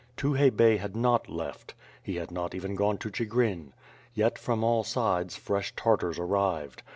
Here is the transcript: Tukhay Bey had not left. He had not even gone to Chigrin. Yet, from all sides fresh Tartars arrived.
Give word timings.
Tukhay 0.17 0.49
Bey 0.49 0.77
had 0.77 0.95
not 0.95 1.29
left. 1.29 1.75
He 2.01 2.15
had 2.15 2.31
not 2.31 2.55
even 2.55 2.73
gone 2.73 2.97
to 2.97 3.11
Chigrin. 3.11 3.71
Yet, 4.15 4.39
from 4.39 4.63
all 4.63 4.83
sides 4.83 5.35
fresh 5.35 5.75
Tartars 5.75 6.17
arrived. 6.17 6.81